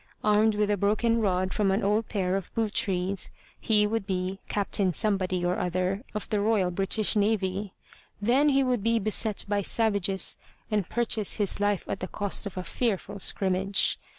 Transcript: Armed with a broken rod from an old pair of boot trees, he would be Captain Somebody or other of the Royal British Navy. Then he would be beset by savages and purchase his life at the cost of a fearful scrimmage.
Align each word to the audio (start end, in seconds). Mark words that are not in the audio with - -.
Armed 0.23 0.55
with 0.55 0.71
a 0.71 0.77
broken 0.77 1.21
rod 1.21 1.53
from 1.53 1.69
an 1.69 1.83
old 1.83 2.09
pair 2.09 2.35
of 2.35 2.51
boot 2.55 2.73
trees, 2.73 3.29
he 3.59 3.85
would 3.85 4.07
be 4.07 4.39
Captain 4.49 4.93
Somebody 4.93 5.45
or 5.45 5.59
other 5.59 6.01
of 6.15 6.27
the 6.29 6.41
Royal 6.41 6.71
British 6.71 7.15
Navy. 7.15 7.75
Then 8.19 8.49
he 8.49 8.63
would 8.63 8.81
be 8.81 8.97
beset 8.97 9.45
by 9.47 9.61
savages 9.61 10.39
and 10.71 10.89
purchase 10.89 11.35
his 11.35 11.59
life 11.59 11.83
at 11.87 11.99
the 11.99 12.07
cost 12.07 12.47
of 12.47 12.57
a 12.57 12.63
fearful 12.63 13.19
scrimmage. 13.19 13.99